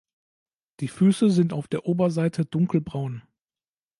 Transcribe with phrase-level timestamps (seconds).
[0.79, 3.21] Die Füße sind auf der Oberseite dunkelbraun.